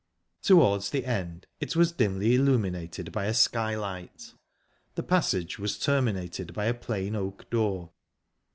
Towards 0.41 0.89
the 0.89 1.05
end 1.05 1.45
it 1.59 1.75
was 1.75 1.91
dimly 1.91 2.33
illuminated 2.33 3.11
by 3.11 3.25
a 3.25 3.35
skylight. 3.35 4.33
The 4.95 5.03
passage 5.03 5.59
was 5.59 5.77
terminated 5.77 6.55
by 6.55 6.65
a 6.65 6.73
plain 6.73 7.15
oak 7.15 7.47
door. 7.51 7.91